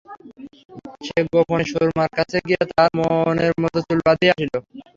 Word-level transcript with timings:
সে 1.05 1.19
গােপনে 1.27 1.65
সুরমার 1.71 2.09
কাছে 2.17 2.37
গিয়া 2.47 2.63
তাহার 2.69 2.91
মনের 2.97 3.51
মত 3.61 3.75
চুল 3.85 3.99
বাঁধিয়া 4.07 4.33
আসিল। 4.35 4.53